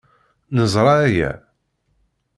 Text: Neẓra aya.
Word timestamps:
Neẓra 0.55 0.93
aya. 1.07 1.31